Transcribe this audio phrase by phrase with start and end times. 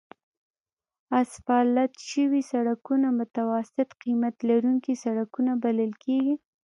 [1.21, 6.35] اسفالت شوي سړکونه متوسط قیمت لرونکي سړکونه بلل کیږي